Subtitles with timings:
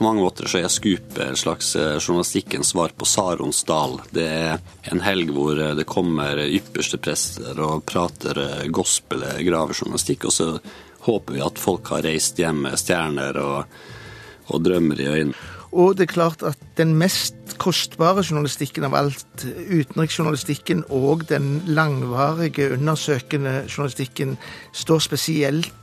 [0.00, 3.98] På mange måter så er Scoop en slags eh, journalistikkens svar på Sarons dal.
[4.16, 8.40] Det er en helg hvor eh, det kommer ypperste prester og prater
[8.72, 10.46] gospel, graver journalistikk, og så
[11.04, 13.76] håper vi at folk har reist hjem med stjerner og,
[14.48, 15.50] og drømmer i øynene.
[15.76, 22.72] Og det er klart at den mest kostbare journalistikken av alt, utenriksjournalistikken og den langvarige,
[22.78, 24.38] undersøkende journalistikken,
[24.72, 25.76] står spesielt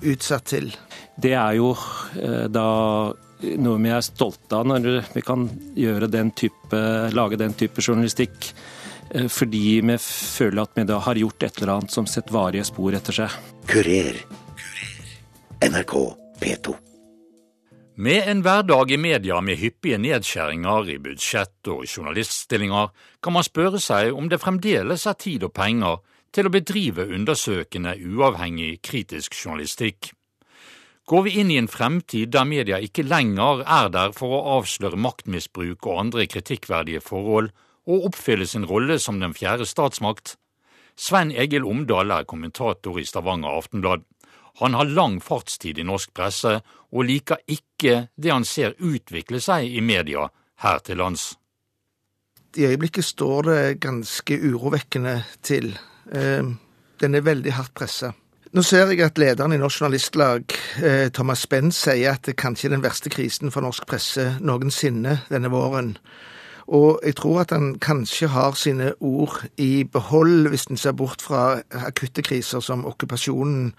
[0.00, 0.70] utsatt til.
[1.16, 1.72] Det er jo
[2.20, 2.68] eh, da
[3.60, 5.44] noe vi er stolte av når vi kan
[5.76, 6.80] gjøre den type,
[7.12, 8.50] lage den type journalistikk.
[9.10, 12.66] Eh, fordi vi føler at vi da har gjort et eller annet som setter varige
[12.68, 13.38] spor etter seg.
[13.70, 14.18] Kurer.
[15.66, 15.94] NRK
[16.40, 16.74] P2.
[17.96, 22.90] Med en hverdag i media med hyppige nedskjæringer i budsjett og journaliststillinger,
[23.24, 26.02] kan man spørre seg om det fremdeles er tid og penger
[26.36, 30.10] til å bedrive undersøkende, uavhengig, kritisk journalistikk.
[31.06, 34.98] Går vi inn i en fremtid der media ikke lenger er der for å avsløre
[35.00, 37.52] maktmisbruk og andre kritikkverdige forhold,
[37.86, 40.34] og oppfylle sin rolle som den fjerde statsmakt?
[40.98, 44.02] Svein Egil Omdal er kommentator i Stavanger Aftenblad.
[44.60, 46.58] Han har lang fartstid i norsk presse,
[46.90, 50.26] og liker ikke det han ser utvikle seg i media
[50.64, 51.34] her til lands.
[52.56, 55.76] I øyeblikket står det ganske urovekkende til.
[56.12, 56.44] Eh,
[57.00, 58.12] den er veldig hardt pressa.
[58.52, 62.70] Nå ser jeg at lederen i Norsk Journalistlag, eh, Thomas Benn, sier at det kanskje
[62.70, 65.96] er den verste krisen for norsk presse noensinne denne våren.
[66.66, 71.22] Og jeg tror at han kanskje har sine ord i behold, hvis en ser bort
[71.22, 73.74] fra akutte kriser som okkupasjonen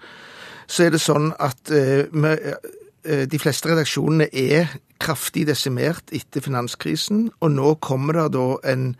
[0.68, 2.04] så er det sånn at uh,
[3.28, 8.90] de fleste redaksjonene er kraftig desimert etter finanskrisen, og nå kommer det da en,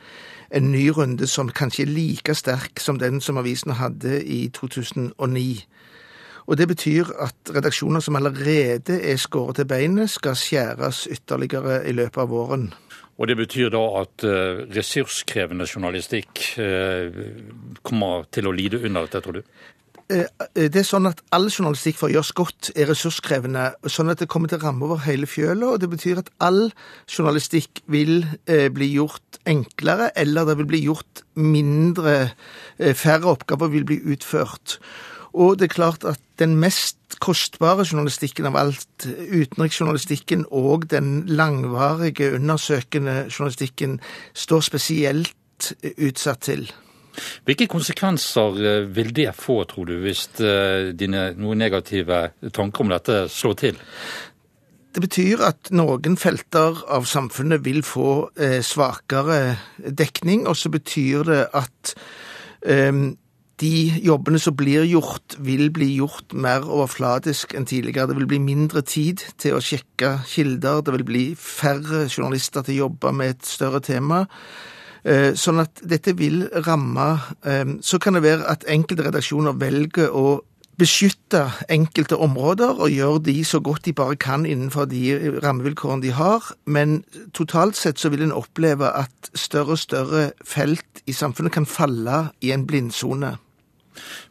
[0.54, 5.64] en ny runde som kanskje er like sterk som den som avisen hadde i 2009.
[6.48, 11.92] Og Det betyr at redaksjoner som allerede er skåret til beinet, skal skjæres ytterligere i
[11.92, 12.70] løpet av våren.
[13.18, 17.10] Og Det betyr da at uh, ressurskrevende journalistikk uh,
[17.82, 19.42] kommer til å lide under dette, tror du?
[20.08, 20.24] Eh,
[20.56, 24.22] eh, det er sånn at all journalistikk for å gjøres godt er ressurskrevende, sånn at
[24.22, 25.74] det kommer til å ramme over hele fjøla.
[25.74, 26.70] Og det betyr at all
[27.04, 32.32] journalistikk vil eh, bli gjort enklere, eller det vil bli gjort mindre
[32.78, 34.76] Færre oppgaver vil bli utført.
[35.34, 42.30] Og det er klart at den mest kostbare journalistikken av alt, utenriksjournalistikken og den langvarige,
[42.38, 43.98] undersøkende journalistikken,
[44.34, 46.68] står spesielt utsatt til.
[47.48, 52.92] Hvilke konsekvenser eh, vil det få, tror du, hvis eh, dine noen negative tanker om
[52.92, 53.78] dette slår til?
[54.94, 58.10] Det betyr at noen felter av samfunnet vil få
[58.40, 61.96] eh, svakere dekning, og så betyr det at
[63.58, 68.08] de jobbene som blir gjort, vil bli gjort mer overfladisk enn tidligere.
[68.10, 72.76] Det vil bli mindre tid til å sjekke kilder, det vil bli færre journalister til
[72.76, 74.24] å jobbe med et større tema.
[75.08, 77.06] Eh, sånn at dette vil ramme
[77.46, 80.40] eh, Så kan det være at enkelte redaksjoner velger å
[80.78, 81.40] beskytte
[81.74, 86.44] enkelte områder og gjøre de så godt de bare kan innenfor de rammevilkårene de har.
[86.70, 87.00] Men
[87.34, 92.28] totalt sett så vil en oppleve at større og større felt i samfunnet kan falle
[92.46, 93.32] i en blindsone.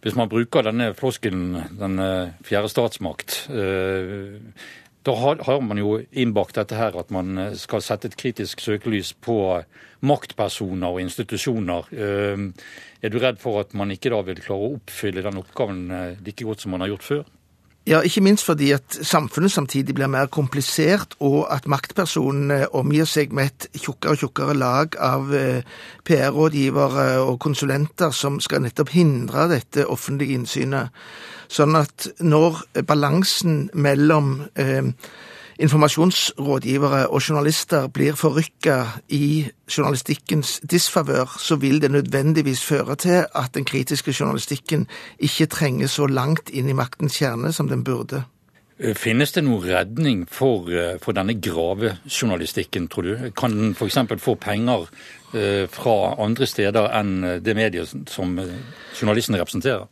[0.06, 2.00] Hvis man bruker denne floskelen, den
[2.48, 4.40] fjerde statsmakt, eh,
[5.08, 9.14] da har, man jo innbakt dette her at man eh, skal sette et kritisk søkelys
[9.24, 9.38] på
[10.08, 11.88] maktpersoner og institusjoner.
[11.96, 12.44] Eh,
[13.02, 16.20] er du redd for at man ikke da vil klare å oppfylle den oppgaven eh,
[16.28, 17.26] like godt som man har gjort før?
[17.88, 23.32] Ja, ikke minst fordi at samfunnet samtidig blir mer komplisert, og at maktpersonene omgir seg
[23.32, 25.32] med et tjukkere og tjukkere lag av
[26.04, 30.92] PR-rådgivere og konsulenter som skal nettopp hindre dette offentlige innsynet.
[31.48, 32.60] Sånn at når
[32.90, 34.92] balansen mellom eh,
[35.60, 38.78] informasjonsrådgivere og journalister blir forrykka
[39.10, 39.48] i
[39.78, 44.88] journalistikkens disfavør, så vil det nødvendigvis føre til at den kritiske journalistikken
[45.20, 48.24] ikke trenger så langt inn i maktens kjerne som den burde.
[48.80, 53.32] Eh, finnes det noen redning for, eh, for denne gravejournalistikken, tror du?
[53.32, 53.98] Kan den f.eks.
[54.22, 54.86] få penger
[55.34, 58.38] eh, fra andre steder enn det mediet som
[58.94, 59.88] journalistene representerer?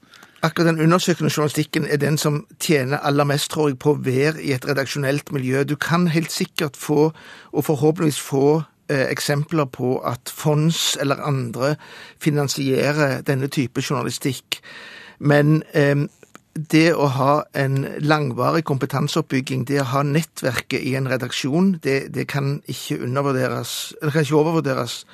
[0.45, 4.41] Akkurat den undersøkende journalistikken er den som tjener aller mest, tror jeg, på å være
[4.43, 5.63] i et redaksjonelt miljø.
[5.63, 7.11] Du kan helt sikkert få,
[7.51, 11.75] og forhåpentligvis få, eh, eksempler på at fonds eller andre
[12.19, 14.61] finansierer denne type journalistikk.
[15.19, 16.07] Men eh,
[16.71, 22.27] det å ha en langvarig kompetanseoppbygging, det å ha nettverket i en redaksjon, det, det
[22.27, 25.05] kan ikke undervurderes, det kan ikke overvurderes.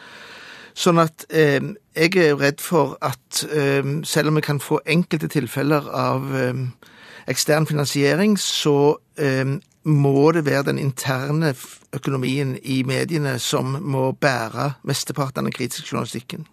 [0.73, 1.59] Sånn at eh,
[1.95, 6.63] jeg er redd for at eh, selv om vi kan få enkelte tilfeller av eh,
[7.31, 11.53] ekstern finansiering, så eh, må det være den interne
[11.93, 16.45] økonomien i mediene som må bære mesteparten av den kritiske journalistikken.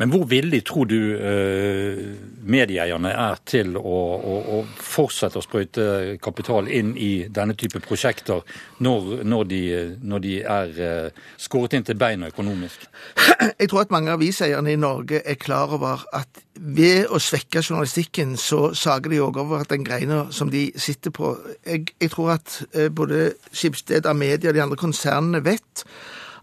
[0.00, 1.98] Men hvor villig tror du uh,
[2.42, 5.86] medieeierne er til å, å, å, fortsette å sprøyte
[6.22, 8.42] kapital inn i denne type prosjekter,
[8.82, 9.62] når, når, de,
[10.02, 12.88] når de, er uh, skåret inn til beina økonomisk?
[13.60, 18.34] Jeg tror at mange aviseierne i Norge er klar over at ved å svekke journalistikken,
[18.36, 21.34] så sager de òg over den greina som de sitter på.
[21.66, 25.86] Jeg, jeg tror at uh, både Skipsted, Amedia og de andre konsernene vet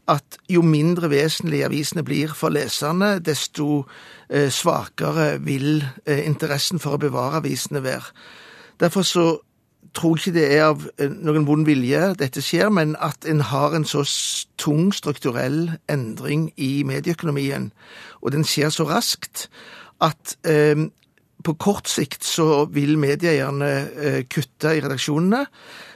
[0.09, 3.83] at jo mindre vesentlige avisene blir for leserne, desto
[4.29, 8.13] eh, svakere vil eh, interessen for å bevare avisene være.
[8.79, 9.27] Derfor så
[9.93, 13.75] tror ikke det er av eh, noen vond vilje dette skjer, men at en har
[13.77, 14.03] en så
[14.61, 17.71] tung strukturell endring i medieøkonomien,
[18.21, 19.47] og den skjer så raskt,
[19.99, 20.37] at
[21.43, 25.45] på kort sikt så vil medieeierne eh, kutte i redaksjonene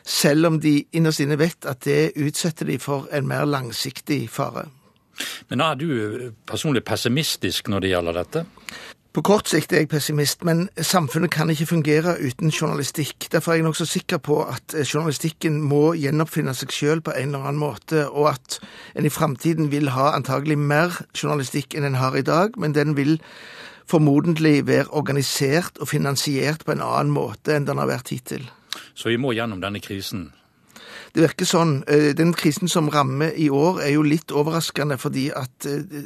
[0.04, 4.68] selv om de innerst inne vet at det utsetter de for en mer langsiktig fare.
[5.51, 8.45] Men er du personlig pessimistisk når det gjelder dette?
[9.13, 13.28] På kort sikt er jeg pessimist, men samfunnet kan ikke fungere uten journalistikk.
[13.30, 17.46] Derfor er jeg nokså sikker på at journalistikken må gjenoppfinne seg sjøl på en eller
[17.51, 18.57] annen måte, og at
[18.98, 22.98] en i framtiden vil ha antagelig mer journalistikk enn en har i dag, men den
[22.98, 23.19] vil
[23.90, 28.48] formodentlig være organisert og finansiert på en annen måte enn den har vært hittil.
[28.94, 30.32] Så vi må gjennom denne krisen?
[31.14, 31.78] Det virker sånn.
[31.88, 36.06] Eh, den krisen som rammer i år, er jo litt overraskende fordi at eh,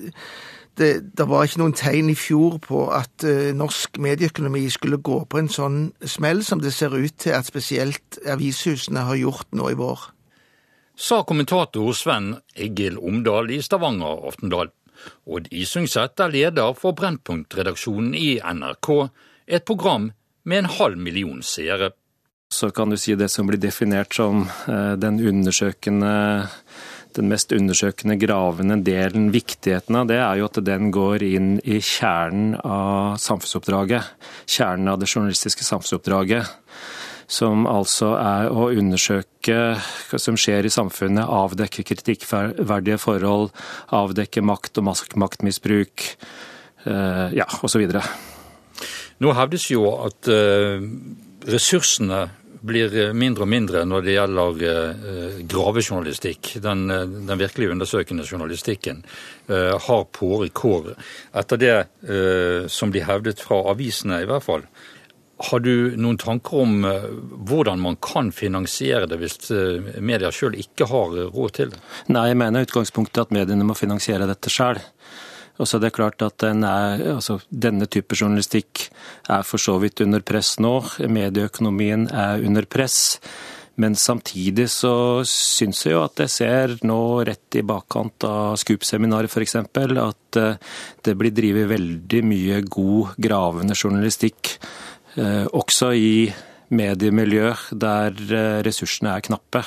[0.77, 5.23] det, det, var ikke noen tegn i fjor på at uh, norsk medieøkonomi skulle gå
[5.25, 9.71] på en sånn smell som det ser ut til at spesielt avishusene har gjort nå
[9.73, 10.03] i vår.
[10.93, 14.76] Sa kommentator Sven Egil Omdal i Stavanger Aftenblad.
[15.27, 18.91] Odd Isungset er leder for Brennpunkt-redaksjonen i NRK,
[19.47, 20.11] et program
[20.47, 21.91] med en halv million seere.
[22.53, 26.13] Så kan du si det som blir definert som eh, den undersøkende
[27.17, 31.79] den mest undersøkende, gravende delen, viktigheten av det, er jo at den går inn i
[31.81, 34.11] kjernen av samfunnsoppdraget.
[34.45, 36.53] Kjernen av det journalistiske samfunnsoppdraget.
[37.27, 43.51] Som altså er å undersøke hva som skjer i samfunnet, avdekke kritikkverdige forhold,
[43.91, 44.87] avdekke makt og
[45.19, 46.07] maktmisbruk,
[46.87, 47.83] eh, ja, osv.
[49.19, 50.79] Nå hevdes jo at eh,
[51.51, 52.23] ressursene
[52.67, 56.55] blir mindre og mindre når det gjelder eh, gravejournalistikk.
[56.63, 59.03] Den, den virkelig undersøkende journalistikken
[59.47, 60.93] har på kår,
[61.39, 61.75] etter det
[62.71, 64.65] som blir hevdet fra avisene, i hvert fall.
[65.37, 66.79] Har du noen tanker om
[67.45, 69.51] hvordan man kan finansiere det hvis
[70.01, 71.81] media sjøl ikke har råd til det?
[72.09, 74.81] Nei, jeg mener utgangspunktet at mediene må finansiere dette sjøl.
[75.57, 78.87] Og så er det klart at den er, altså, Denne type journalistikk
[79.29, 80.79] er for så vidt under press nå.
[81.09, 83.17] Medieøkonomien er under press.
[83.77, 89.29] Men samtidig så syns jeg jo at jeg ser nå rett i bakkant av Scoop-seminaret
[89.29, 89.53] f.eks.
[89.61, 90.57] at eh,
[91.05, 94.55] det blir drevet veldig mye god gravende journalistikk.
[95.17, 96.29] Eh, også i
[96.77, 99.63] mediemiljøer der eh, ressursene er knappe.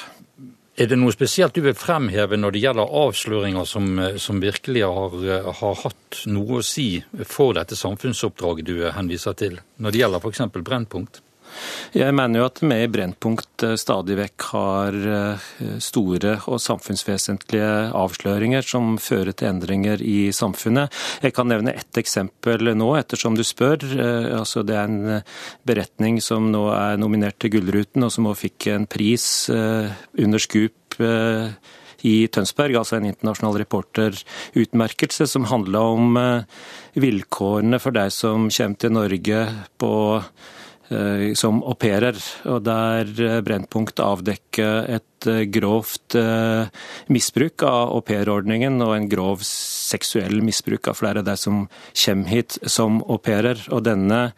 [0.80, 3.88] Er det noe spesielt du vil fremheve når det gjelder avsløringer som,
[4.22, 5.16] som virkelig har,
[5.58, 10.46] har, hatt noe å si for dette samfunnsoppdraget du henviser til, når det gjelder f.eks.
[10.56, 11.20] Brennpunkt?
[11.90, 15.46] Jeg mener jo at vi i Brennpunkt eh, stadig vekk har eh,
[15.82, 20.94] store og samfunnsvesentlige avsløringer som fører til endringer i samfunnet.
[21.24, 23.82] Jeg kan nevne ett eksempel nå, ettersom du spør.
[23.90, 25.24] Eh, altså, det er en
[25.66, 30.96] beretning som nå er nominert til Gullruten, og som også fikk en pris under Scoop
[32.06, 36.16] i Tønsberg, altså en internasjonal reporterutmerkelse, som handla om
[36.96, 39.42] vilkårene for deg som kommer til Norge
[39.80, 39.92] på
[41.38, 42.16] som au pairer.
[42.50, 46.16] Og der eh, Brennpunkt avdekker et eh, grovt
[47.12, 51.62] misbruk av aupairordningen og en grov seksuell misbruk av flere av de som
[52.04, 53.62] kommer hit som au pairer.
[53.70, 54.30] Og denne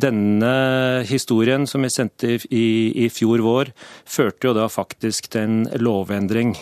[0.00, 2.68] denne historien som vi sendte i,
[3.04, 3.72] i, fjor vår,
[4.08, 6.54] førte jo da faktisk til en lovendring.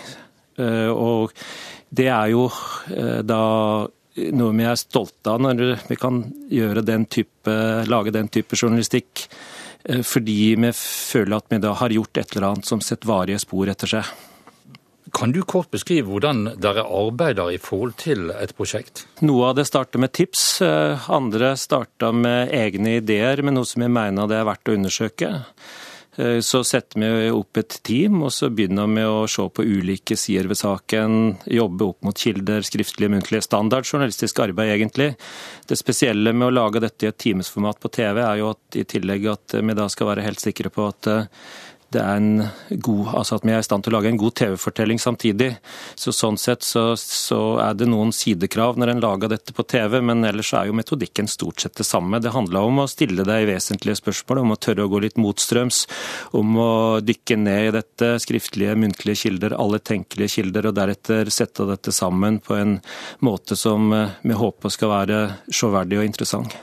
[0.59, 1.37] Og
[1.95, 2.49] det er jo
[3.29, 3.43] da
[4.35, 6.23] noe vi er stolte av når vi kan
[6.85, 7.55] den type,
[7.89, 9.29] lage den type journalistikk.
[9.85, 13.43] Eh, fordi vi føler at vi da har gjort et eller annet som setter varige
[13.45, 14.11] spor etter seg.
[15.15, 19.07] Kan du kort beskrive hvordan dere arbeider i forhold til et prosjekt?
[19.25, 23.85] Noe av det starter med tips, eh, andre starter med egne ideer med noe som
[23.85, 25.31] vi mener det er verdt å undersøke.
[26.19, 30.17] Eh, så setter vi opp et team, og så begynner vi å se på ulike
[30.19, 31.15] sider ved saken.
[31.47, 33.45] Jobbe opp mot kilder, skriftlige, muntlige.
[33.47, 35.13] Standard journalistisk arbeid, egentlig.
[35.69, 38.87] Det spesielle med å lage dette i et timesformat på TV, er jo at i
[38.89, 41.29] tillegg at vi da skal være helt sikre på at eh,
[41.95, 42.43] det er en
[42.85, 45.55] god, altså at vi er i stand til å lage en god TV-fortelling samtidig.
[45.97, 50.01] Så Sånn sett så, så, er det noen sidekrav når en lager dette på TV,
[50.05, 52.21] men ellers er jo metodikken stort sett det samme.
[52.21, 55.85] Det handler om å stille deg vesentlige spørsmål, om å tørre å gå litt motstrøms,
[56.37, 61.69] om å dykke ned i dette, skriftlige, muntlige kilder, alle tenkelige kilder, og deretter sette
[61.71, 62.81] dette sammen på en
[63.25, 66.59] måte som eh, vi håper skal være sjåverdig og interessant.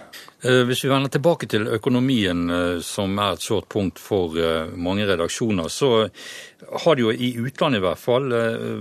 [0.46, 4.68] Eh, hvis vi vender tilbake til økonomien, eh, som er et sårt punkt for eh,
[4.78, 5.90] mange redaksjoner, så
[6.84, 8.34] har det jo i utlandet i hvert fall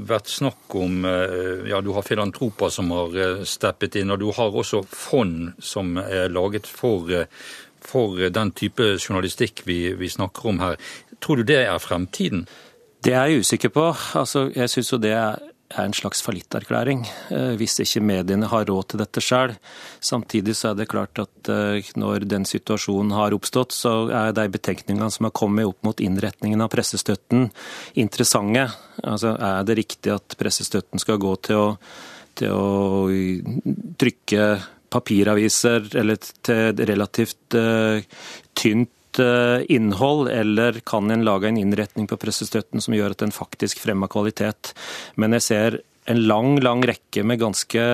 [0.08, 1.04] vært snakk om
[1.68, 6.32] Ja, du har filantroper som har steppet inn, og du har også fond som er
[6.32, 7.26] laget for,
[7.84, 10.78] for den type journalistikk vi, vi snakker om her.
[11.20, 12.46] Tror du det er fremtiden?
[13.04, 13.90] Det er jeg usikker på.
[14.16, 18.66] Altså, jeg syns jo det er er en slags fallitterklæring, eh, hvis ikke mediene har
[18.68, 19.54] råd til dette sjøl.
[20.00, 24.46] Samtidig så er det klart at eh, når den situasjonen har oppstått, så er de
[24.54, 27.50] betenkningene som har kommet opp mot innretningen av pressestøtten,
[27.94, 28.68] interessante.
[29.02, 31.68] Altså, Er det riktig at pressestøtten skal gå til å,
[32.38, 33.08] til å
[33.98, 34.46] trykke
[34.94, 37.98] papiraviser, eller til relativt uh,
[38.54, 43.34] tynt Eh, innhold, eller kan en lage en innretning på pressestøtten som gjør at den
[43.34, 44.72] faktisk fremmer kvalitet.
[45.20, 45.80] Men jeg ser
[46.10, 47.84] en lang lang rekke med ganske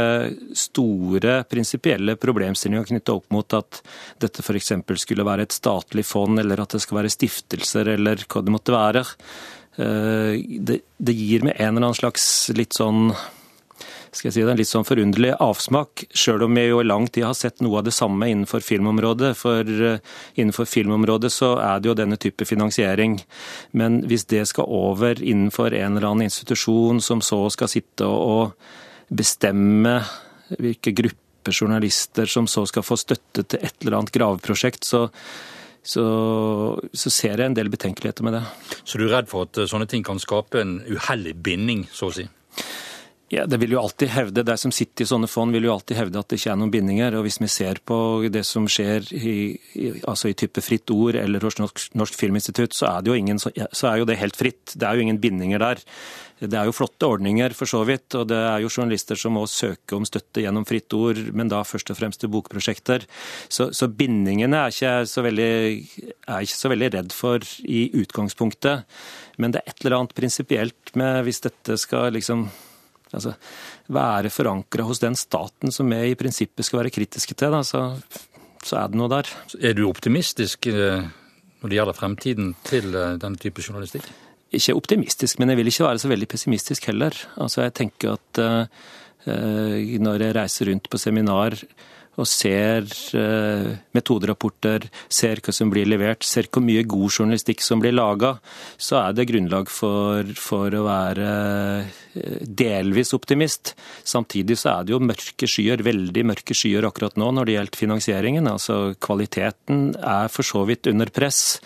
[0.59, 3.83] store prinsipielle problemstillinger knytta opp mot at
[4.23, 4.73] dette f.eks.
[4.99, 8.75] skulle være et statlig fond, eller at det skal være stiftelser, eller hva det måtte
[8.75, 9.05] være.
[9.77, 12.25] Eh, det, gir med en eller annen slags
[12.57, 13.13] litt sånn
[14.11, 17.07] skal jeg si det, en litt sånn forunderlig avsmak, sjøl om vi jo i lang
[17.13, 19.31] tid har sett noe av det samme innenfor filmområdet.
[19.39, 20.01] For eh,
[20.35, 23.21] innenfor filmområdet så er det jo denne type finansiering.
[23.79, 28.57] Men hvis det skal over innenfor en eller annen institusjon som så skal sitte og
[29.11, 30.01] bestemme
[30.59, 35.07] hvilke grupper journalister som så skal få støtte til et eller annet graveprosjekt, så
[35.83, 36.03] så,
[36.93, 38.43] så, ser jeg en del betenkeligheter med det.
[38.85, 42.17] Så du er redd for at sånne ting kan skape en uheldig binding, så å
[42.19, 42.27] si?
[43.31, 46.01] Ja, det vil jo alltid hevde, De som sitter i sånne fond, vil jo alltid
[46.01, 47.15] hevde at det ikke er noen bindinger.
[47.15, 47.97] og Hvis vi ser på
[48.27, 49.35] det som skjer i,
[49.79, 53.87] i, altså i type Fritt Ord eller hos Norsk, Norsk Filminstitutt, så er, ingen, så
[53.87, 54.75] er jo det helt fritt.
[54.75, 55.79] Det er jo ingen bindinger der.
[56.41, 59.45] Det er jo flotte ordninger for så vidt, og det er jo journalister som må
[59.47, 63.05] søke om støtte gjennom Fritt Ord, men da først og fremst til bokprosjekter.
[63.47, 65.53] Så, så bindingene er ikke, så veldig,
[66.27, 68.91] er ikke så veldig redd for i utgangspunktet.
[69.39, 72.49] Men det er et eller annet prinsipielt med hvis dette skal liksom
[73.17, 73.35] altså,
[73.93, 77.85] være forankra hos den staten som vi i prinsippet skal være kritiske til, da, så,
[78.63, 79.31] så, er det noe der.
[79.61, 81.07] Er du optimistisk eh,
[81.61, 84.09] når det gjelder fremtiden til eh, den type journalistikk?
[84.51, 87.15] Ikke optimistisk, men jeg vil ikke være så veldig pessimistisk heller.
[87.39, 88.89] Altså, jeg tenker at uh,
[90.03, 91.55] når jeg reiser rundt på seminar
[92.19, 97.83] og ser eh, metoderapporter, ser hva som blir levert, ser hvor mye god journalistikk som
[97.83, 98.35] blir laga,
[98.81, 101.31] så er det grunnlag for, for, å være
[102.19, 103.75] eh, delvis optimist.
[104.03, 107.83] Samtidig så er det jo mørke skyer, veldig mørke skyer akkurat nå når det gjelder
[107.85, 108.51] finansieringen.
[108.51, 111.61] Altså kvaliteten er for så vidt under press.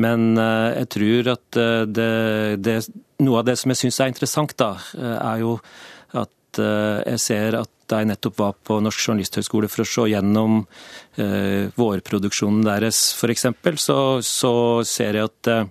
[0.00, 2.10] Men eh, jeg tror at det,
[2.62, 2.80] det,
[3.26, 5.58] noe av det som jeg syns er interessant, da, er jo
[6.50, 6.60] at
[7.14, 10.60] jeg ser at da jeg nettopp var på Norsk journalisthøgskole for å se gjennom
[11.18, 13.48] eh, vårproduksjonen deres f.eks.,
[13.82, 14.52] så, så
[14.86, 15.64] ser jeg at eh,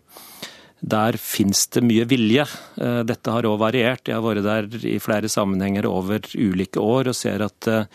[0.79, 2.45] der finnes det mye vilje.
[2.79, 4.07] Eh, dette har òg variert.
[4.07, 7.87] Jeg har vært der i flere sammenhenger over ulike år og ser at, eh,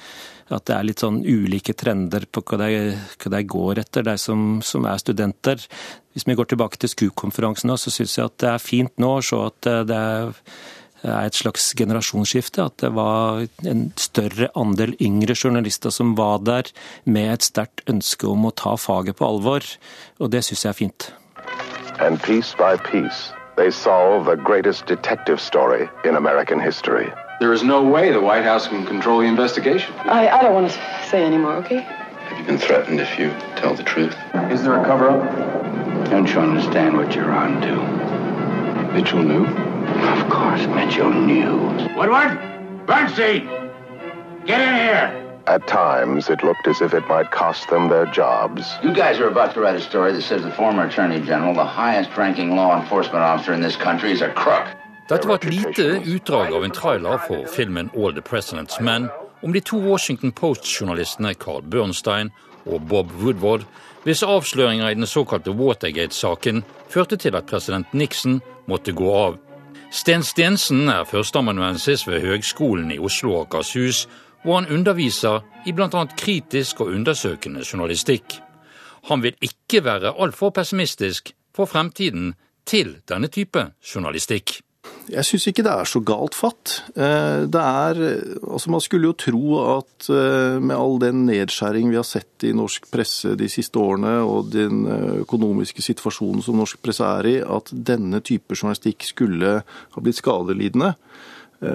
[0.52, 4.16] at det er litt sånn ulike trender på hva de, hva de går etter, de
[4.20, 5.64] som, som, er studenter.
[6.12, 9.24] Hvis vi går tilbake til SKU-konferansen, så syns jeg at det er fint nå å
[9.24, 10.42] se at eh, det er
[11.04, 12.64] er et slags generasjonsskifte.
[12.64, 16.70] At det var en større andel yngre journalister som var der
[17.04, 19.66] med et sterkt ønske om å ta faget på alvor.
[20.20, 21.12] Og det syns jeg er fint.
[22.00, 27.12] And piece by piece, they solve the greatest detective story in American history.
[27.40, 29.94] There is no way the White House can control the investigation.
[30.04, 30.78] I, I don't want to
[31.10, 31.80] say anymore, okay?
[31.80, 34.16] Have you been threatened if you tell the truth?
[34.50, 36.10] Is there a cover up?
[36.10, 38.92] Don't you understand what you're on to?
[38.94, 39.73] Mitchell knew.
[39.86, 41.56] Of course, Mitchell knew.
[41.96, 42.38] Woodward!
[42.86, 43.48] Bernstein!
[44.46, 45.20] Get in here!
[45.46, 48.62] At times, it looked as if it might cost them their jobs.
[48.82, 51.64] You guys are about to write a story that says the former Attorney General, the
[51.64, 54.64] highest ranking law enforcement officer in this country, is a crook.
[55.08, 59.10] Dette var et lite utdrag av en trailer for filmen All the President's Men
[59.42, 62.30] om de to Washington Post-journalistene Carl Bernstein
[62.64, 63.66] og Bob Woodward,
[64.04, 69.36] hvis avsløringer i den såkalte Watergate-saken førte til at president Nixon måtte gå av
[69.94, 74.08] Sten Stensen er førsteamanuensis ved Høgskolen i Oslo og Akershus,
[74.42, 76.00] hvor han underviser i bl.a.
[76.18, 78.40] kritisk og undersøkende journalistikk.
[79.06, 82.34] Han vil ikke være altfor pessimistisk for fremtiden
[82.66, 84.63] til denne type journalistikk.
[85.12, 86.78] Jeg syns ikke det er så galt fatt.
[86.96, 88.00] Eh, det er
[88.44, 92.54] Altså, man skulle jo tro at eh, med all den nedskjæring vi har sett i
[92.56, 97.36] norsk presse de siste årene, og den eh, økonomiske situasjonen som norsk presse er i,
[97.42, 100.94] at denne type journalistikk skulle ha blitt skadelidende.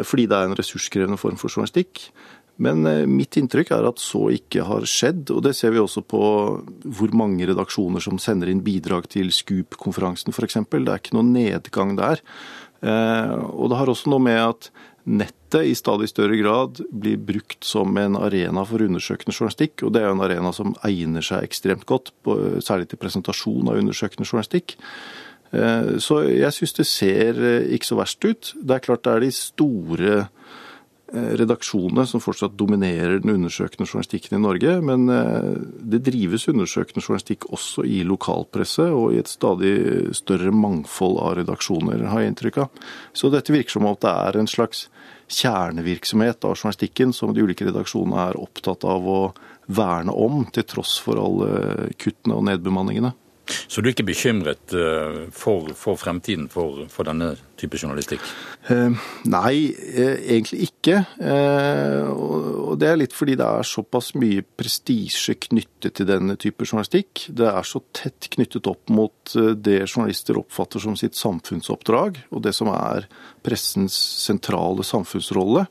[0.05, 2.11] Fordi det er en ressurskrevende form for journalistikk.
[2.61, 6.21] Men mitt inntrykk er at så ikke har skjedd, og det ser vi også på
[6.83, 10.59] hvor mange redaksjoner som sender inn bidrag til Scoop-konferansen f.eks.
[10.67, 12.21] Det er ikke noen nedgang der.
[12.81, 14.69] Eh, og det har også noe med at
[15.09, 19.83] nettet i stadig større grad blir brukt som en arena for undersøkende journalistikk.
[19.83, 22.13] Og det er jo en arena som egner seg ekstremt godt,
[22.65, 24.77] særlig til presentasjon av undersøkende journalistikk.
[25.51, 28.51] Eh, så jeg syns det ser eh, ikke så verst ut.
[28.53, 30.19] Det er klart det er de store
[31.11, 34.75] redaksjonene som fortsatt dominerer den undersøkende journalistikken i Norge.
[34.85, 35.51] Men eh,
[35.93, 39.73] det drives undersøkende journalistikk også i lokalpresse og i et stadig
[40.17, 42.83] større mangfold av redaksjoner, har jeg inntrykk av.
[43.13, 44.87] Så dette virker som at det er en slags
[45.29, 49.21] kjernevirksomhet av journalistikken som de ulike redaksjonene er opptatt av å
[49.69, 53.13] verne om, til tross for alle kuttene og nedbemanningene.
[53.69, 58.23] Så du er ikke bekymret eh, for, for fremtiden for, for, denne type journalistikk?
[58.73, 58.95] Eh,
[59.29, 59.53] nei,
[59.93, 61.03] eh, egentlig ikke.
[62.09, 67.27] Og det er litt fordi det er såpass mye prestisje knyttet til denne type journalistikk.
[67.29, 72.55] Det er så tett knyttet opp mot det journalister oppfatter som sitt samfunnsoppdrag, og det
[72.57, 73.05] som er
[73.45, 73.93] pressens
[74.25, 75.67] sentrale samfunnsrolle.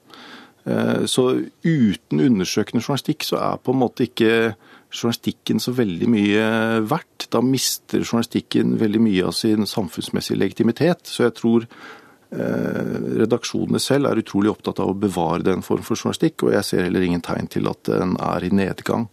[1.08, 1.22] Så
[1.64, 4.52] uten undersøkende journalistikk så er på en måte ikke
[4.90, 6.48] journalistikken så veldig mye
[6.88, 7.28] verdt.
[7.32, 11.04] Da mister journalistikken veldig mye av sin samfunnsmessige legitimitet.
[11.10, 15.98] Så jeg tror eh, redaksjonene selv er utrolig opptatt av å bevare den form for
[15.98, 19.08] journalistikk, og jeg ser heller ingen tegn til at den er i nedgang.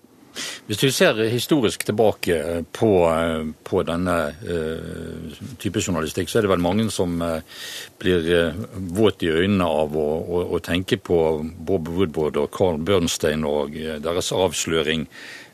[0.67, 2.37] Hvis du ser historisk tilbake
[2.75, 2.89] på,
[3.63, 7.39] på denne uh, type journalistikk, så er det vel mange som uh,
[8.01, 8.65] blir uh,
[8.97, 11.19] våt i øynene av å, å, å tenke på
[11.55, 15.07] Bob Woodward og Carl Bernstein og deres avsløring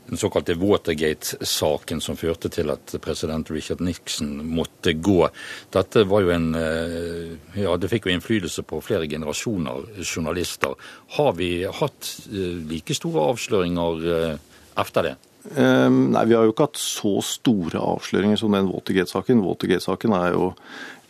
[0.09, 5.29] den såkalte Watergate-saken som førte til at president Richard Nixon måtte gå.
[5.71, 10.75] Dette var jo en eh, Ja, det fikk jo innflytelse på flere generasjoner journalister.
[11.17, 14.39] Har vi hatt eh, like store avsløringer eh,
[14.81, 15.17] etter det?
[15.41, 19.41] Um, nei, Vi har jo ikke hatt så store avsløringer som den Watergate-saken.
[19.41, 20.51] Watergate-saken er jo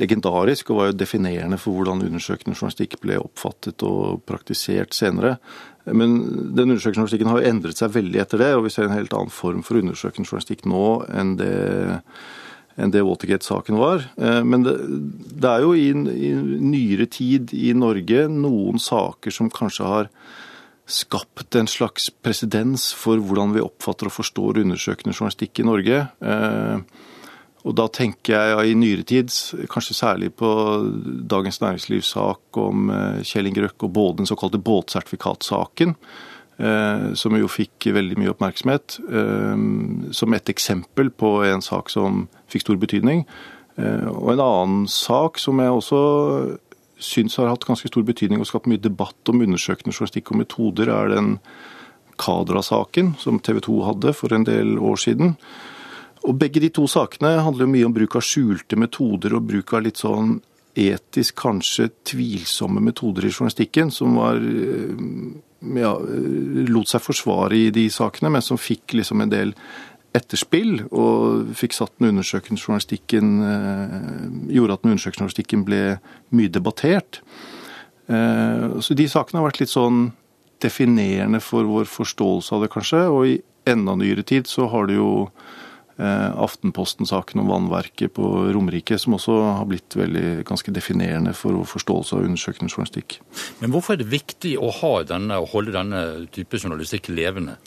[0.02, 5.36] legendarisk og var jo definerende for hvordan undersøkende journalistikk ble oppfattet og praktisert senere.
[5.86, 6.16] Men
[6.56, 9.14] den undersøkende journalistikken har jo endret seg veldig etter det, og vi ser en helt
[9.18, 11.56] annen form for undersøkende journalistikk nå enn det,
[12.80, 14.06] enn det Watergate-saken var.
[14.16, 14.78] Eh, men det,
[15.42, 16.32] det er jo i, i,
[16.72, 20.12] nyere tid i Norge noen saker som kanskje har
[20.92, 26.02] skapt en slags presedens for hvordan vi oppfatter og forstår undersøkende journalistikk i Norge.
[26.20, 27.08] Eh,
[27.62, 29.30] og da tenker jeg i nyere tid,
[29.72, 30.50] kanskje særlig på
[31.30, 35.96] Dagens Næringslivssak om eh, Kjell Inge og både den såkalte båtsertifikatsaken,
[36.58, 39.00] eh, som jo fikk veldig mye oppmerksomhet,
[40.12, 43.26] som et eksempel på en sak som fikk stor betydning.
[43.82, 46.02] Og en annen sak som jeg også
[47.02, 50.92] syns har hatt ganske stor betydning og skapt mye debatt om undersøkende journalistikk og metoder,
[50.94, 51.36] er den
[52.22, 55.36] Kadra-saken som TV 2 hadde for en del år siden.
[56.28, 59.74] Og Begge de to sakene handler jo mye om bruk av skjulte metoder og bruk
[59.74, 60.38] av litt sånn
[60.78, 65.02] etisk kanskje tvilsomme metoder i journalistikken, som var eh,
[65.82, 65.96] ja,
[66.72, 69.56] lot seg forsvare i de sakene, men som fikk liksom en del
[70.18, 75.82] etterspill og fikk satt den undersøkende journalistikken eh, Gjorde at den undersøkende journalistikken ble
[76.36, 77.22] mye debattert.
[78.12, 80.10] Eh, så de sakene har vært litt sånn
[80.62, 83.06] definerende for vår forståelse av det, kanskje.
[83.10, 83.38] Og i
[83.72, 85.30] enda nyere tid så har det jo
[86.02, 91.68] Eh, Aftenposten-saken om vannverket på Romerike, som også har blitt veldig ganske definerende for vår
[91.70, 93.20] forståelse av undersøkende journalistikk.
[93.60, 96.02] Men hvorfor er det viktig å ha denne, å holde denne
[96.34, 97.60] type journalistikk levende?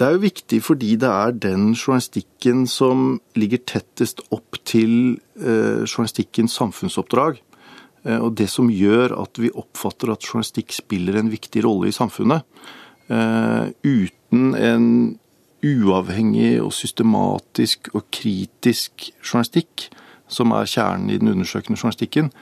[0.00, 5.84] Det er jo viktig fordi det er den journalistikken som ligger tettest opp til eh,
[5.84, 7.42] journalistikkens samfunnsoppdrag.
[8.08, 11.96] Eh, og det som gjør at vi oppfatter at journalistikk spiller en viktig rolle i
[11.96, 12.48] samfunnet.
[13.12, 14.88] Eh, uten en
[15.60, 19.90] uavhengig og systematisk og kritisk journalistikk,
[20.32, 22.32] som er kjernen i den undersøkende journalistikken,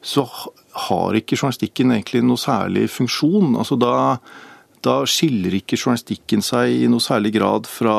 [0.00, 0.24] så
[0.86, 3.52] har ikke journalistikken egentlig noe særlig funksjon.
[3.58, 3.92] Altså da,
[4.84, 7.96] da skiller ikke journalistikken seg i noe særlig grad fra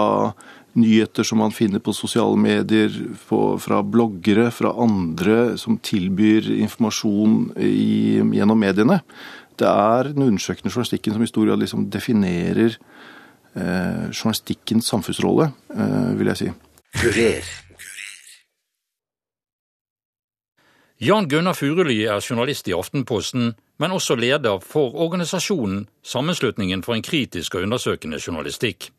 [0.78, 2.94] nyheter som man finner på sosiale medier,
[3.30, 9.02] på, fra bloggere, fra andre som tilbyr informasjon i, gjennom mediene.
[9.58, 12.78] Det er den undersøkende journalistikken som i stor grad liksom definerer
[13.58, 16.52] Eh, journalistikkens samfunnsrolle, eh, vil jeg si.
[17.02, 17.48] Kurer.
[21.00, 27.04] Jan Gunnar Furuli er journalist i Aftenposten, men også leder for organisasjonen Sammenslutningen for en
[27.04, 28.92] kritisk og undersøkende journalistikk.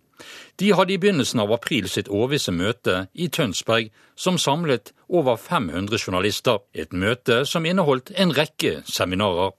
[0.61, 5.99] De hadde i begynnelsen av april sitt årvisse møte i Tønsberg, som samlet over 500
[6.03, 6.59] journalister.
[6.75, 9.55] Et møte som inneholdt en rekke seminarer.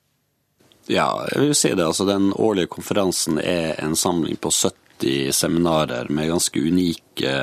[0.90, 1.86] Ja, jeg vil si det.
[1.86, 7.36] Altså, den årlige konferansen er en samling på 70 seminarer med ganske unike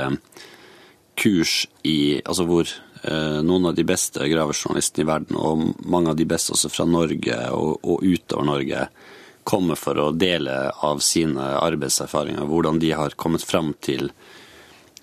[1.16, 2.68] kurs i Altså hvor
[3.04, 7.36] noen av de beste gravejournalistene i verden, og mange av de beste også fra Norge
[7.54, 8.86] og, og utover Norge,
[9.46, 14.08] kommer for å dele av sine arbeidserfaringer, hvordan de har kommet fram til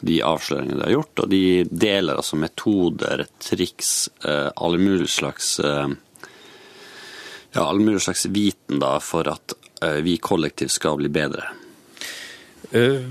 [0.03, 1.21] de avsløringene de har gjort.
[1.23, 5.93] Og de deler altså metoder, triks, eh, alle mulige slags eh,
[7.53, 9.55] ja, all mulig slags viten da, for at
[10.03, 11.43] vi kollektivt skal bli bedre.
[12.71, 13.03] Uh,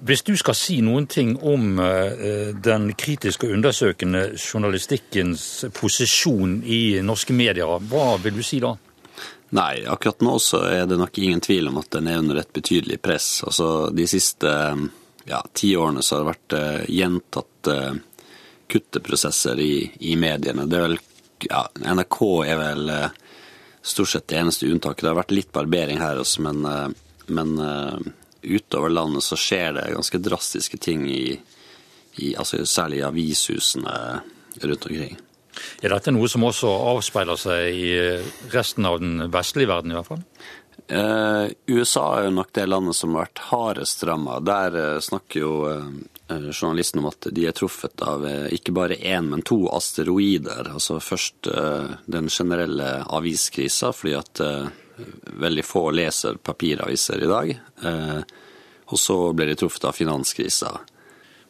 [0.00, 7.00] hvis du skal si noen ting om eh, den kritiske og undersøkende journalistikkens posisjon i
[7.02, 8.76] norske medier, hva vil du si da?
[9.58, 12.52] Nei, akkurat nå så er det nok ingen tvil om at den er under et
[12.54, 13.40] betydelig press.
[13.48, 14.52] Altså De siste
[15.28, 18.28] ja, ti årene så har det vært uh, gjentatt uh,
[18.68, 19.72] kutteprosesser i,
[20.04, 20.68] i, mediene.
[20.68, 20.98] Det er vel,
[21.48, 21.64] ja,
[21.96, 22.94] NRK er vel
[23.80, 25.06] stort sett det eneste unntaket.
[25.06, 26.60] Det har vært litt barbering her også, men,
[27.32, 27.54] men
[28.48, 31.38] utover landet så skjer det ganske drastiske ting i,
[32.22, 33.96] i altså særlig i avishusene
[34.62, 35.18] rundt omkring.
[35.82, 37.92] Er dette noe som også avspeiler seg i
[38.54, 40.22] resten av den vestlige verden, i hvert fall?
[40.88, 44.38] Eh, USA er jo nok det landet som har vært hardest ramma.
[44.40, 49.28] Der eh, snakker jo eh, journalisten om at de er truffet av ikke bare én,
[49.28, 50.70] men to asteroider.
[50.72, 51.48] Altså først
[52.06, 54.42] den generelle aviskrisa, fordi at
[55.40, 57.50] veldig få leser papiraviser i dag.
[57.84, 58.20] Eh,
[58.88, 60.72] og så ble de truffet av finanskrisa.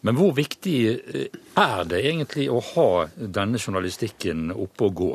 [0.07, 5.11] Men hvor viktig eh, er det egentlig å ha denne journalistikken oppe og gå?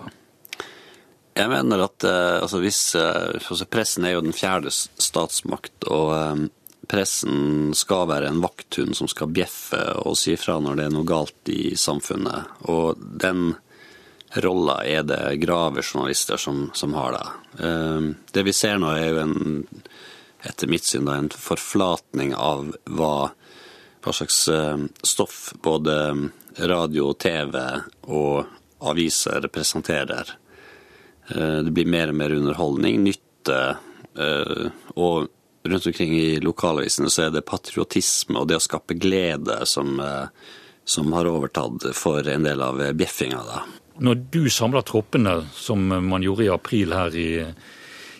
[1.33, 6.49] Jeg mener at eh, altså hvis, altså Pressen er jo den fjerde statsmakt, og
[6.91, 11.07] pressen skal være en vakthund som skal bjeffe og si fra når det er noe
[11.07, 12.65] galt i samfunnet.
[12.69, 13.53] Og den
[14.35, 17.27] rolla er det gravejournalister som, som har da.
[17.65, 19.67] Ehm, det vi ser nå, er jo en,
[20.43, 23.29] etter mitt syn, en forflatning av hva,
[24.03, 25.97] hva slags ehm, stoff både
[26.57, 27.59] radio, TV
[28.09, 28.49] og
[28.83, 30.33] aviser representerer.
[31.35, 33.61] Ehm, det blir mer og mer underholdning, nytte,
[34.13, 39.97] og rundt omkring i lokalavisene så er det patriotisme og det å skape glede som,
[40.85, 43.39] som har overtatt for en del av bjeffinga.
[43.47, 43.63] da.
[44.01, 47.29] Når du samler troppene, som man gjorde i april her i,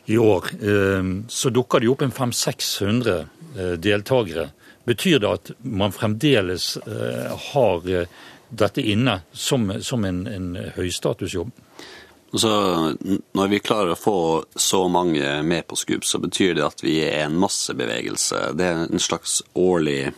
[0.05, 3.15] i år, eh, så dukker det opp en 500-600
[3.57, 4.49] eh, deltakere.
[4.86, 7.88] Betyr det at man fremdeles eh, har
[8.53, 11.51] dette inne som, som en, en høystatusjobb?
[12.33, 12.49] Så
[13.38, 14.19] når vi klarer å få
[14.57, 18.39] så mange med på skubb, så betyr det at vi er en massebevegelse.
[18.57, 20.13] Det er en slags årlig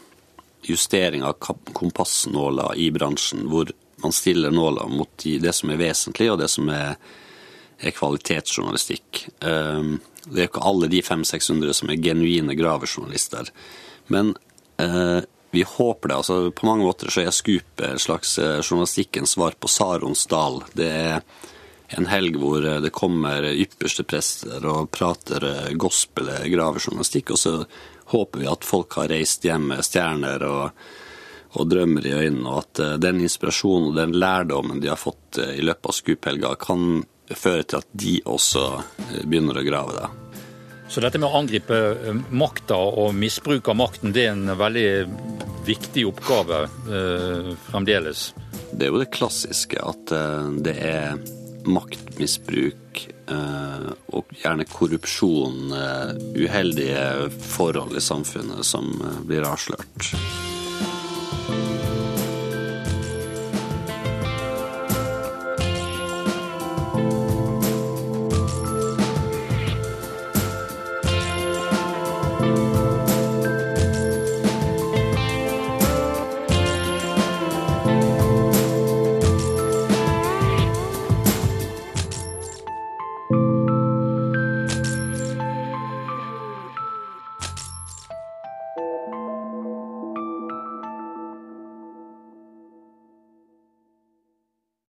[0.65, 1.35] justering av
[1.75, 6.69] kompassnåla i bransjen, hvor man stiller nåla mot det som er vesentlig, og det som
[6.69, 6.97] er,
[7.79, 9.25] er kvalitetsjournalistikk.
[9.45, 13.51] Ehm, det er ikke alle de 500-600 som er genuine gravejournalister.
[14.11, 14.35] Men
[14.81, 16.15] eh, vi håper det.
[16.15, 20.63] altså På mange måter så er Scoop en slags eh, journalistikkens svar på Sarons dal.
[20.73, 21.21] Det er
[21.95, 27.53] en helg hvor det kommer ypperste prester og prater gospel gravejournalistikk, og så
[28.09, 30.87] håper vi at folk har reist hjem med stjerner og
[31.55, 35.41] og drømmer i øynene, og at eh, den inspirasjonen og den lærdommen de har fått
[35.41, 39.97] eh, i løpet av Skuphelga, kan føre til at de også eh, begynner å grave
[39.97, 40.11] det.
[40.87, 41.77] Så dette med å angripe
[42.29, 44.89] makta og misbruk av makten, det er en veldig
[45.65, 48.33] viktig oppgave eh, fremdeles?
[48.71, 51.17] Det er jo det klassiske, at eh, det er
[51.65, 55.73] maktmisbruk eh, og gjerne korrupsjon,
[56.37, 58.91] uheldige forhold i samfunnet som
[59.25, 60.13] blir avslørt.